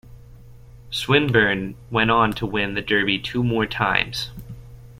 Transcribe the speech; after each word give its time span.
Swinburn 0.89 1.75
went 1.91 2.09
on 2.09 2.33
to 2.33 2.47
win 2.47 2.73
the 2.73 2.81
Derby 2.81 3.19
two 3.19 3.43
more 3.43 3.67
times. 3.67 4.31